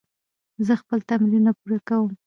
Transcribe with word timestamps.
زه 0.65 0.73
خپل 0.81 0.99
تمرینونه 1.09 1.51
پوره 1.59 1.79
کوم. 1.87 2.11